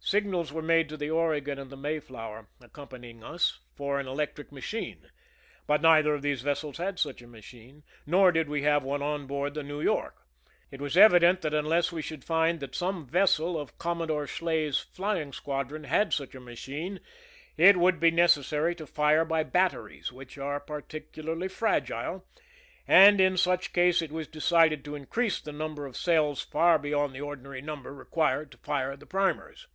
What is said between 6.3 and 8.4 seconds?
vessels had such a machine, nor